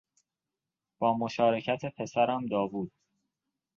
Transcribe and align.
با 0.99 1.17
مشارکت 1.17 1.85
پسرم 1.85 2.45
داوود 2.45 2.91